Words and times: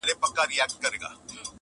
تشي 0.03 0.13
کیسې 0.21 0.77
د 0.79 0.81
تاریخونو 0.83 1.17
کوي!. 1.27 1.41